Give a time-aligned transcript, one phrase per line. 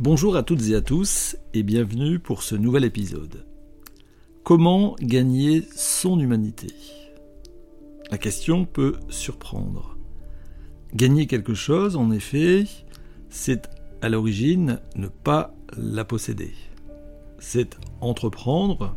[0.00, 3.44] Bonjour à toutes et à tous et bienvenue pour ce nouvel épisode.
[4.44, 6.68] Comment gagner son humanité?
[8.10, 9.98] La question peut surprendre.
[10.94, 12.64] Gagner quelque chose, en effet,
[13.28, 13.68] c'est
[14.00, 16.54] à l'origine ne pas la posséder.
[17.38, 18.96] C'est entreprendre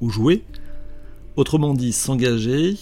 [0.00, 0.44] ou jouer,
[1.34, 2.76] autrement dit s'engager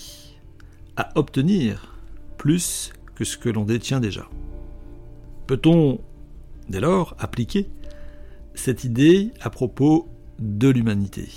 [0.98, 1.98] à obtenir
[2.36, 4.28] plus que ce que l'on détient déjà.
[5.46, 5.98] Peut-on
[6.68, 7.68] dès lors appliquer
[8.54, 11.28] cette idée à propos de l'humanité.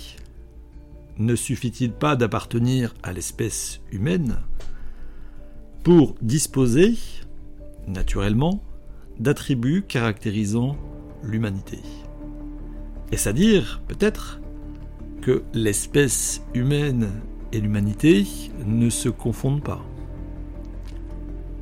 [1.18, 4.36] Ne suffit-il pas d'appartenir à l'espèce humaine
[5.82, 6.94] pour disposer,
[7.88, 8.62] naturellement,
[9.18, 10.76] d'attributs caractérisant
[11.22, 11.80] l'humanité?
[13.10, 14.40] Est-ce à dire, peut-être,
[15.22, 17.10] que l'espèce humaine
[17.52, 18.26] et l'humanité
[18.64, 19.84] ne se confondent pas?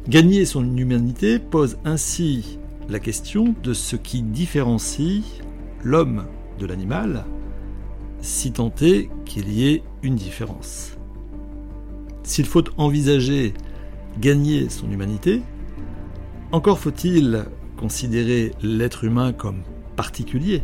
[0.09, 5.23] Gagner son humanité pose ainsi la question de ce qui différencie
[5.83, 6.27] l'homme
[6.59, 7.25] de l'animal,
[8.21, 10.97] si tant est qu'il y ait une différence.
[12.23, 13.55] S'il faut envisager
[14.19, 15.43] gagner son humanité,
[16.53, 17.45] encore faut-il
[17.77, 19.63] considérer l'être humain comme
[19.97, 20.63] particulier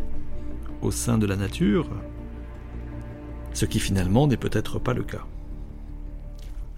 [0.80, 1.88] au sein de la nature,
[3.52, 5.26] ce qui finalement n'est peut-être pas le cas.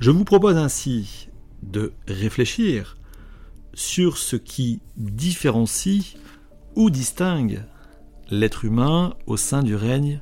[0.00, 1.28] Je vous propose ainsi
[1.62, 2.97] de réfléchir
[3.75, 6.17] sur ce qui différencie
[6.77, 7.62] ou distingue
[8.31, 10.20] l'être humain au sein du règne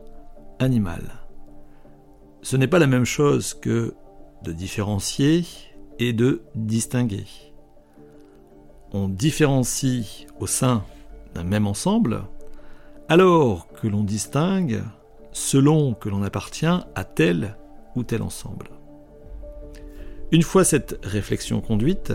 [0.58, 1.02] animal.
[2.42, 3.94] Ce n'est pas la même chose que
[4.42, 5.44] de différencier
[5.98, 7.26] et de distinguer.
[8.92, 10.84] On différencie au sein
[11.34, 12.24] d'un même ensemble
[13.08, 14.82] alors que l'on distingue
[15.32, 17.56] selon que l'on appartient à tel
[17.94, 18.70] ou tel ensemble.
[20.30, 22.12] Une fois cette réflexion conduite,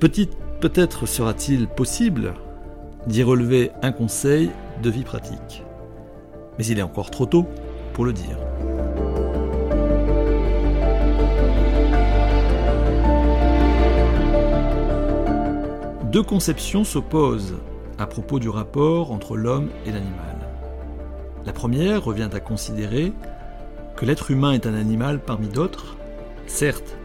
[0.00, 2.34] peut-être sera-t-il possible
[3.06, 4.50] d'y relever un conseil
[4.82, 5.62] de vie pratique.
[6.58, 7.46] Mais il est encore trop tôt
[7.92, 8.38] pour le dire.
[16.12, 17.56] Deux conceptions s'opposent
[17.98, 20.36] à propos du rapport entre l'homme et l'animal.
[21.44, 23.12] La première revient à considérer
[23.96, 25.96] que l'être humain est un animal parmi d'autres
[26.46, 26.96] certes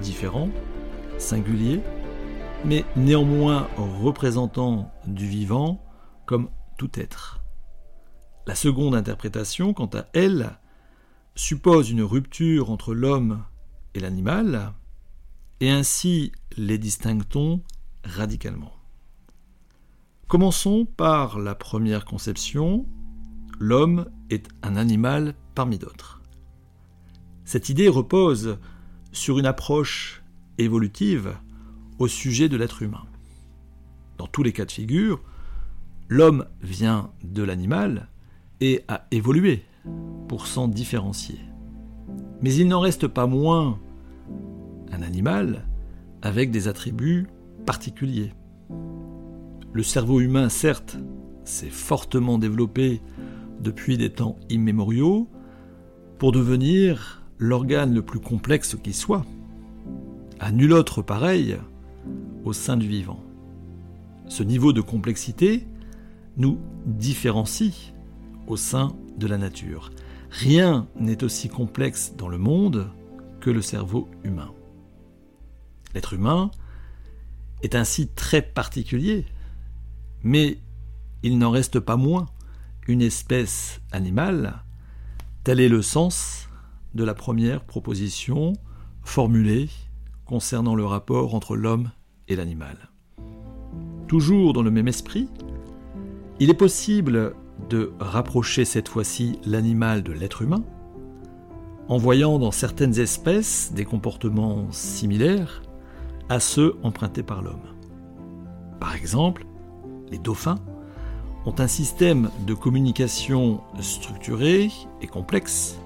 [0.00, 0.48] différent,
[1.18, 1.80] singulier,
[2.66, 5.80] mais néanmoins représentant du vivant
[6.26, 7.40] comme tout être.
[8.46, 10.58] La seconde interprétation, quant à elle,
[11.36, 13.44] suppose une rupture entre l'homme
[13.94, 14.72] et l'animal,
[15.60, 17.62] et ainsi les distingue-t-on
[18.04, 18.72] radicalement.
[20.28, 22.86] Commençons par la première conception,
[23.60, 26.20] l'homme est un animal parmi d'autres.
[27.44, 28.58] Cette idée repose
[29.12, 30.24] sur une approche
[30.58, 31.36] évolutive
[31.98, 33.04] au sujet de l'être humain.
[34.18, 35.20] Dans tous les cas de figure,
[36.08, 38.08] l'homme vient de l'animal
[38.60, 39.64] et a évolué
[40.28, 41.38] pour s'en différencier.
[42.42, 43.78] Mais il n'en reste pas moins
[44.92, 45.66] un animal
[46.22, 47.26] avec des attributs
[47.64, 48.32] particuliers.
[49.72, 50.98] Le cerveau humain, certes,
[51.44, 53.00] s'est fortement développé
[53.60, 55.28] depuis des temps immémoriaux
[56.18, 59.24] pour devenir l'organe le plus complexe qui soit,
[60.40, 61.56] à nul autre pareil
[62.46, 63.20] au sein du vivant.
[64.28, 65.66] Ce niveau de complexité
[66.36, 67.92] nous différencie
[68.46, 69.90] au sein de la nature.
[70.30, 72.88] Rien n'est aussi complexe dans le monde
[73.40, 74.52] que le cerveau humain.
[75.92, 76.50] L'être humain
[77.62, 79.26] est ainsi très particulier,
[80.22, 80.58] mais
[81.22, 82.26] il n'en reste pas moins
[82.86, 84.62] une espèce animale,
[85.42, 86.48] tel est le sens
[86.94, 88.52] de la première proposition
[89.02, 89.68] formulée
[90.24, 91.90] concernant le rapport entre l'homme
[92.34, 92.90] l'animal.
[94.08, 95.28] Toujours dans le même esprit,
[96.40, 97.34] il est possible
[97.70, 100.64] de rapprocher cette fois-ci l'animal de l'être humain,
[101.88, 105.62] en voyant dans certaines espèces des comportements similaires
[106.28, 107.74] à ceux empruntés par l'homme.
[108.80, 109.46] Par exemple,
[110.10, 110.58] les dauphins
[111.44, 114.70] ont un système de communication structuré
[115.00, 115.78] et complexe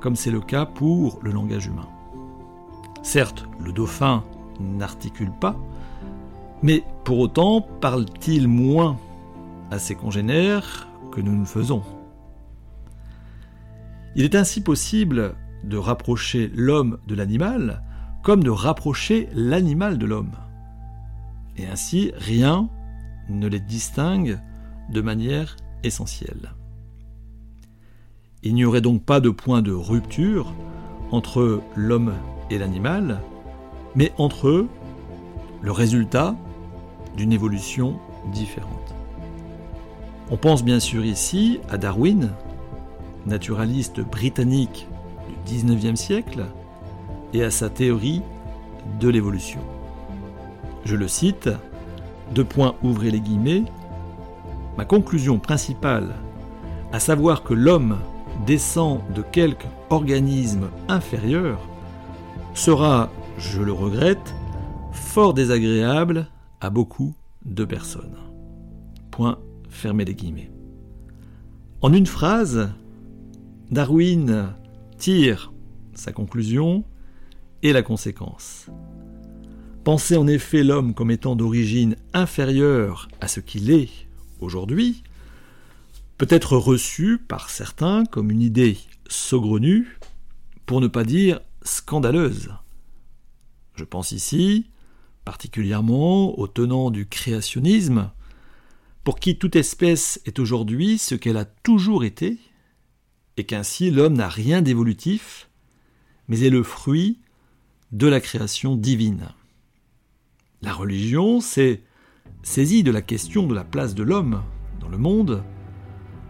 [0.00, 1.88] comme c'est le cas pour le langage humain.
[3.02, 4.22] Certes, le dauphin
[4.60, 5.56] n'articule pas,
[6.62, 8.98] mais pour autant parle-t-il moins
[9.70, 11.82] à ses congénères que nous ne faisons?
[14.14, 17.82] Il est ainsi possible de rapprocher l'homme de l'animal
[18.22, 20.32] comme de rapprocher l'animal de l'homme.
[21.56, 22.68] Et ainsi, rien
[23.28, 24.40] ne les distingue
[24.90, 26.54] de manière essentielle.
[28.42, 30.52] Il n'y aurait donc pas de point de rupture
[31.12, 32.14] entre l'homme
[32.50, 33.20] et l'animal,
[33.96, 34.68] mais entre eux
[35.62, 36.36] le résultat
[37.16, 37.98] d'une évolution
[38.32, 38.94] différente.
[40.30, 42.30] On pense bien sûr ici à Darwin,
[43.26, 44.86] naturaliste britannique
[45.46, 46.44] du 19e siècle,
[47.32, 48.22] et à sa théorie
[49.00, 49.60] de l'évolution.
[50.84, 51.50] Je le cite,
[52.34, 53.64] deux points ouvrez les guillemets,
[54.76, 56.14] ma conclusion principale,
[56.92, 57.98] à savoir que l'homme
[58.46, 61.58] descend de quelque organisme inférieur,
[62.54, 64.34] sera, je le regrette,
[64.92, 66.28] fort désagréable
[66.60, 68.16] à beaucoup de personnes.
[69.10, 69.38] Point
[69.68, 70.50] fermé les guillemets.
[71.82, 72.70] En une phrase,
[73.70, 74.54] Darwin
[74.98, 75.52] tire
[75.94, 76.84] sa conclusion
[77.62, 78.66] et la conséquence.
[79.84, 83.90] Penser en effet l'homme comme étant d'origine inférieure à ce qu'il est
[84.40, 85.02] aujourd'hui
[86.18, 88.78] peut être reçu par certains comme une idée
[89.08, 89.98] saugrenue,
[90.64, 92.50] pour ne pas dire scandaleuse.
[93.76, 94.66] Je pense ici
[95.26, 98.12] particulièrement aux tenants du créationnisme,
[99.02, 102.38] pour qui toute espèce est aujourd'hui ce qu'elle a toujours été,
[103.36, 105.50] et qu'ainsi l'homme n'a rien d'évolutif,
[106.28, 107.18] mais est le fruit
[107.90, 109.28] de la création divine.
[110.62, 111.82] La religion s'est
[112.44, 114.42] saisie de la question de la place de l'homme
[114.80, 115.42] dans le monde,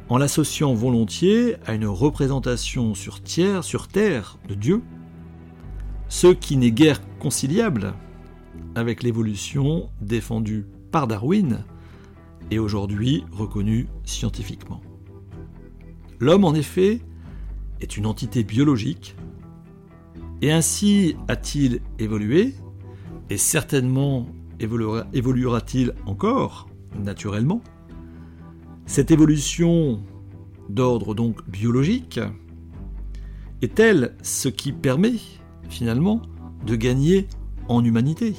[0.09, 3.21] en l'associant volontiers à une représentation sur,
[3.63, 4.83] sur terre de Dieu,
[6.09, 7.95] ce qui n'est guère conciliable
[8.75, 11.65] avec l'évolution défendue par Darwin
[12.51, 14.81] et aujourd'hui reconnue scientifiquement.
[16.21, 17.01] L'homme, en effet,
[17.81, 19.17] est une entité biologique,
[20.43, 22.55] et ainsi a-t-il évolué,
[23.29, 24.27] et certainement
[24.61, 26.69] évoluera-t-il encore,
[27.03, 27.61] naturellement?
[28.87, 30.03] Cette évolution
[30.69, 32.21] d'ordre donc biologique
[33.61, 35.17] est-elle ce qui permet,
[35.69, 36.23] finalement,
[36.67, 37.29] de gagner
[37.69, 38.35] en humanité.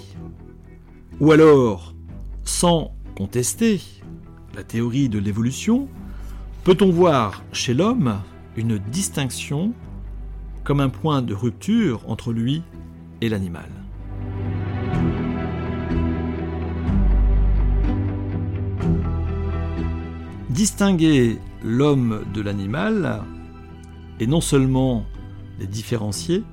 [1.20, 1.94] Ou alors,
[2.44, 3.82] sans contester
[4.56, 5.88] la théorie de l'évolution,
[6.64, 8.20] peut-on voir chez l'homme
[8.56, 9.74] une distinction
[10.64, 12.62] comme un point de rupture entre lui
[13.22, 13.70] et l'animal?
[20.50, 23.22] Distinguer l'homme de l'animal,
[24.20, 25.06] et non seulement
[25.60, 26.44] les différencier,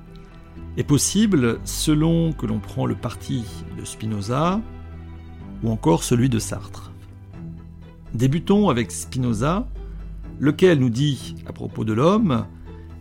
[0.77, 3.43] est possible selon que l'on prend le parti
[3.79, 4.61] de Spinoza
[5.63, 6.91] ou encore celui de Sartre.
[8.13, 9.67] Débutons avec Spinoza,
[10.39, 12.45] lequel nous dit à propos de l'homme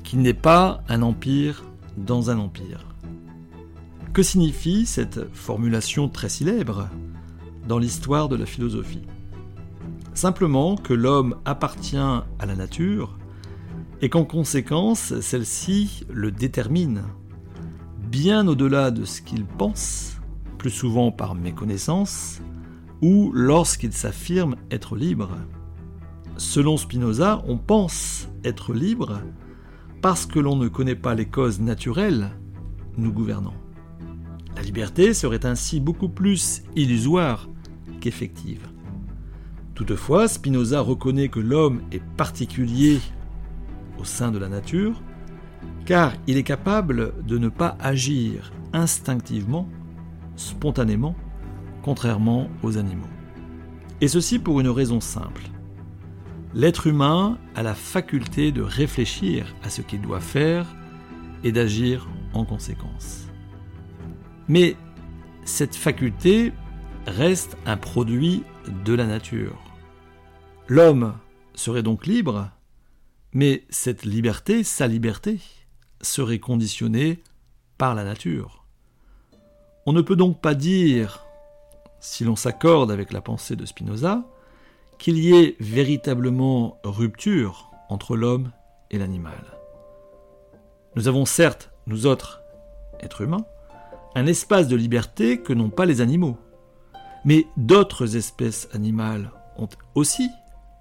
[0.02, 1.64] qu'il n'est pas un empire
[1.96, 2.86] dans un empire.
[4.12, 6.88] Que signifie cette formulation très célèbre
[7.66, 9.02] dans l'histoire de la philosophie?
[10.14, 13.18] Simplement que l'homme appartient à la nature
[14.00, 17.02] et qu'en conséquence celle-ci le détermine
[18.14, 20.20] bien au-delà de ce qu'il pense,
[20.56, 22.40] plus souvent par méconnaissance,
[23.02, 25.30] ou lorsqu'il s'affirme être libre.
[26.36, 29.20] Selon Spinoza, on pense être libre
[30.00, 32.30] parce que l'on ne connaît pas les causes naturelles
[32.96, 33.54] nous gouvernant.
[34.54, 37.48] La liberté serait ainsi beaucoup plus illusoire
[38.00, 38.68] qu'effective.
[39.74, 43.00] Toutefois, Spinoza reconnaît que l'homme est particulier
[43.98, 45.02] au sein de la nature
[45.86, 49.68] car il est capable de ne pas agir instinctivement,
[50.36, 51.14] spontanément,
[51.82, 53.06] contrairement aux animaux.
[54.00, 55.42] Et ceci pour une raison simple.
[56.54, 60.66] L'être humain a la faculté de réfléchir à ce qu'il doit faire
[61.42, 63.28] et d'agir en conséquence.
[64.48, 64.76] Mais
[65.44, 66.52] cette faculté
[67.06, 68.44] reste un produit
[68.84, 69.60] de la nature.
[70.68, 71.14] L'homme
[71.54, 72.50] serait donc libre,
[73.34, 75.40] mais cette liberté, sa liberté,
[76.00, 77.22] serait conditionnée
[77.76, 78.64] par la nature.
[79.86, 81.26] On ne peut donc pas dire,
[82.00, 84.24] si l'on s'accorde avec la pensée de Spinoza,
[84.98, 88.52] qu'il y ait véritablement rupture entre l'homme
[88.90, 89.58] et l'animal.
[90.94, 92.40] Nous avons certes, nous autres,
[93.00, 93.44] êtres humains,
[94.14, 96.38] un espace de liberté que n'ont pas les animaux.
[97.24, 100.28] Mais d'autres espèces animales ont aussi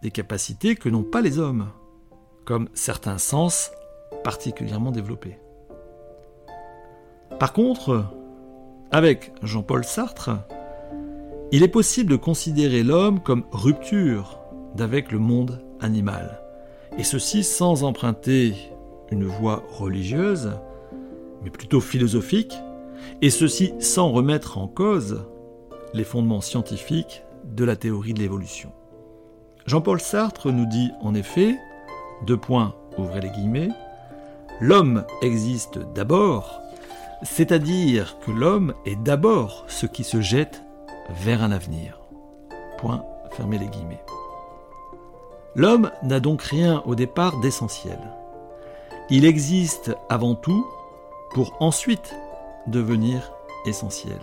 [0.04, 1.72] des capacités que n'ont pas les hommes,
[2.46, 3.72] comme certains sens
[4.24, 5.38] particulièrement développé.
[7.40, 8.06] Par contre,
[8.92, 10.32] avec Jean-Paul Sartre,
[11.52, 14.40] il est possible de considérer l'homme comme rupture
[14.76, 16.40] d'avec le monde animal,
[16.98, 18.54] et ceci sans emprunter
[19.12, 20.52] une voie religieuse,
[21.44, 22.56] mais plutôt philosophique,
[23.22, 25.26] et ceci sans remettre en cause
[25.94, 28.72] les fondements scientifiques de la théorie de l'évolution.
[29.66, 31.58] Jean-Paul Sartre nous dit en effet,
[32.25, 33.70] deux points, ouvrez les guillemets,
[34.62, 36.62] L'homme existe d'abord,
[37.24, 40.63] c'est-à-dire que l'homme est d'abord ce qui se jette
[41.10, 42.00] vers un avenir.
[42.77, 44.03] Point, fermez les guillemets.
[45.56, 48.00] L'homme n'a donc rien au départ d'essentiel.
[49.10, 50.65] Il existe avant tout
[51.32, 52.15] pour ensuite
[52.68, 53.34] devenir
[53.65, 54.20] essentiel.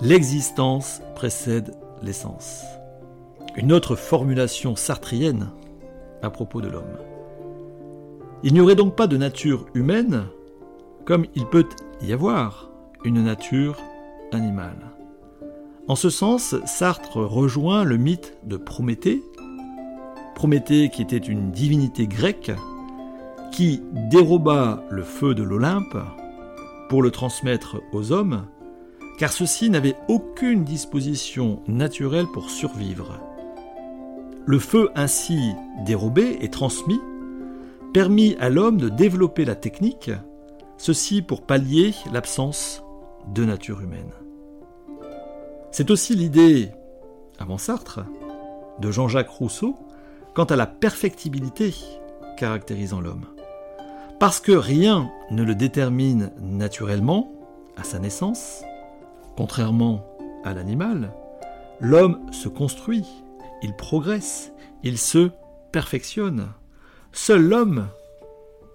[0.00, 2.64] L'existence précède l'essence.
[3.56, 5.50] Une autre formulation sartrienne
[6.22, 6.96] à propos de l'homme.
[8.42, 10.24] Il n'y aurait donc pas de nature humaine
[11.04, 11.66] comme il peut
[12.00, 12.70] y avoir
[13.04, 13.76] une nature
[14.32, 14.92] animale.
[15.88, 19.22] En ce sens, Sartre rejoint le mythe de Prométhée,
[20.34, 22.52] Prométhée qui était une divinité grecque
[23.52, 25.96] qui déroba le feu de l'Olympe
[26.88, 28.46] pour le transmettre aux hommes,
[29.18, 33.20] car ceux-ci n'avaient aucune disposition naturelle pour survivre.
[34.44, 35.52] Le feu ainsi
[35.84, 37.00] dérobé et transmis
[37.94, 40.10] permit à l'homme de développer la technique,
[40.78, 42.82] ceci pour pallier l'absence
[43.32, 44.10] de nature humaine.
[45.70, 46.70] C'est aussi l'idée,
[47.38, 48.00] avant Sartre,
[48.80, 49.76] de Jean-Jacques Rousseau
[50.34, 51.74] quant à la perfectibilité
[52.36, 53.26] caractérisant l'homme.
[54.18, 57.30] Parce que rien ne le détermine naturellement
[57.76, 58.62] à sa naissance,
[59.36, 60.04] contrairement
[60.44, 61.12] à l'animal,
[61.80, 63.21] l'homme se construit,
[63.62, 64.52] il progresse,
[64.82, 65.30] il se
[65.70, 66.52] perfectionne.
[67.12, 67.88] Seul l'homme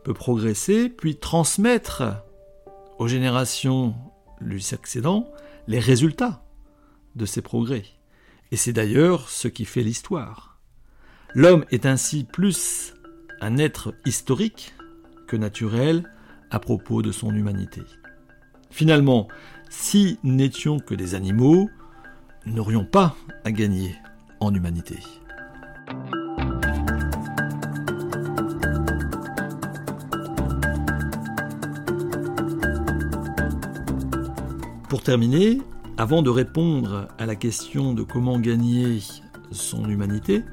[0.03, 2.03] peut progresser puis transmettre
[2.97, 3.95] aux générations
[4.39, 5.29] lui succédant
[5.67, 6.43] les résultats
[7.15, 7.85] de ses progrès.
[8.51, 10.59] Et c'est d'ailleurs ce qui fait l'histoire.
[11.33, 12.93] L'homme est ainsi plus
[13.41, 14.73] un être historique
[15.27, 16.09] que naturel
[16.49, 17.81] à propos de son humanité.
[18.71, 19.27] Finalement,
[19.69, 21.69] si n'étions que des animaux,
[22.45, 23.95] nous n'aurions pas à gagner
[24.39, 24.99] en humanité.
[34.89, 35.59] Pour terminer,
[35.97, 38.99] avant de répondre à la question de comment gagner
[39.51, 40.43] son humanité,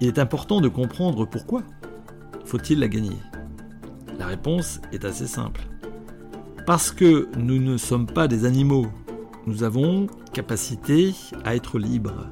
[0.00, 1.62] il est important de comprendre pourquoi
[2.44, 3.16] faut-il la gagner.
[4.18, 5.62] La réponse est assez simple.
[6.64, 8.86] Parce que nous ne sommes pas des animaux,
[9.46, 11.14] nous avons capacité
[11.44, 12.30] à être libres.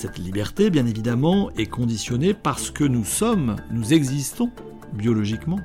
[0.00, 4.50] Cette liberté, bien évidemment, est conditionnée parce que nous sommes, nous existons
[4.94, 5.60] biologiquement,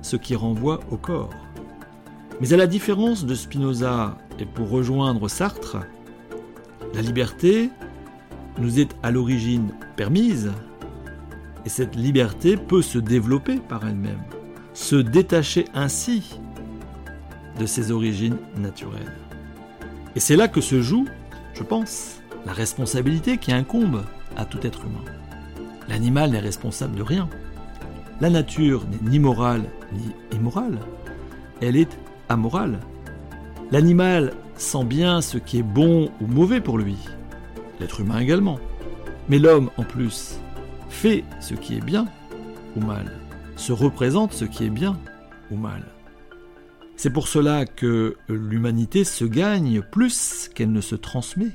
[0.00, 1.34] ce qui renvoie au corps.
[2.40, 5.78] Mais à la différence de Spinoza et pour rejoindre Sartre,
[6.94, 7.68] la liberté
[8.60, 10.52] nous est à l'origine permise
[11.64, 14.22] et cette liberté peut se développer par elle-même,
[14.72, 16.38] se détacher ainsi
[17.58, 19.16] de ses origines naturelles.
[20.14, 21.06] Et c'est là que se joue,
[21.54, 24.02] je pense, la responsabilité qui incombe
[24.36, 25.04] à tout être humain.
[25.88, 27.28] L'animal n'est responsable de rien.
[28.20, 30.78] La nature n'est ni morale ni immorale.
[31.60, 31.98] Elle est
[32.28, 32.80] amorale.
[33.70, 36.96] L'animal sent bien ce qui est bon ou mauvais pour lui.
[37.80, 38.58] L'être humain également.
[39.28, 40.38] Mais l'homme, en plus,
[40.88, 42.06] fait ce qui est bien
[42.76, 43.10] ou mal,
[43.56, 44.98] se représente ce qui est bien
[45.50, 45.84] ou mal.
[46.96, 51.50] C'est pour cela que l'humanité se gagne plus qu'elle ne se transmet.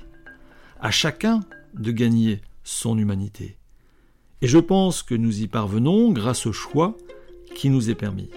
[0.81, 1.41] À chacun
[1.73, 3.57] de gagner son humanité.
[4.41, 6.95] Et je pense que nous y parvenons grâce au choix
[7.53, 8.29] qui nous est permis.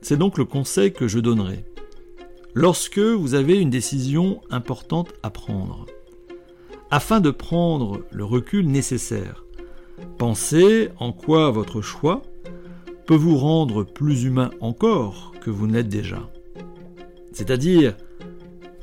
[0.00, 1.66] C'est donc le conseil que je donnerai.
[2.54, 5.84] Lorsque vous avez une décision importante à prendre,
[6.90, 9.44] afin de prendre le recul nécessaire,
[10.16, 12.22] pensez en quoi votre choix
[13.06, 16.30] peut vous rendre plus humain encore que vous ne l'êtes déjà.
[17.32, 17.94] C'est-à-dire,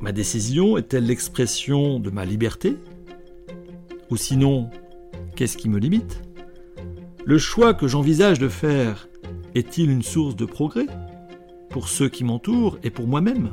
[0.04, 2.76] ma décision est-elle l'expression de ma liberté?
[4.10, 4.70] Ou sinon,
[5.34, 6.22] qu'est-ce qui me limite?
[7.24, 9.08] Le choix que j'envisage de faire
[9.56, 10.88] est-il une source de progrès
[11.70, 13.52] pour ceux qui m'entourent et pour moi-même?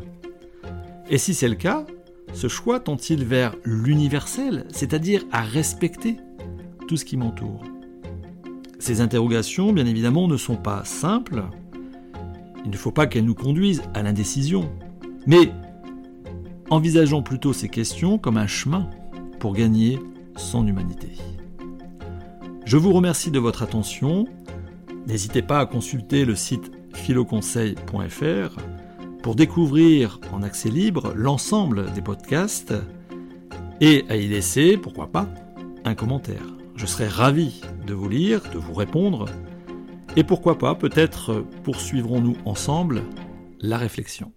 [1.09, 1.87] Et si c'est le cas,
[2.33, 6.17] ce choix tend-il vers l'universel, c'est-à-dire à respecter
[6.89, 7.63] tout ce qui m'entoure?
[8.81, 11.45] Ces interrogations, bien évidemment, ne sont pas simples.
[12.65, 14.69] Il ne faut pas qu'elles nous conduisent à l'indécision.
[15.29, 15.53] Mais
[16.71, 18.89] envisageons plutôt ces questions comme un chemin
[19.39, 19.99] pour gagner
[20.37, 21.09] son humanité.
[22.65, 24.27] Je vous remercie de votre attention.
[25.07, 28.57] N'hésitez pas à consulter le site philoconseil.fr
[29.23, 32.75] pour découvrir en accès libre l'ensemble des podcasts
[33.81, 35.29] et à y laisser, pourquoi pas,
[35.85, 36.47] un commentaire.
[36.77, 39.27] Je serai ravi de vous lire, de vous répondre
[40.17, 43.03] et pourquoi pas, peut-être poursuivrons-nous ensemble
[43.61, 44.33] la réflexion.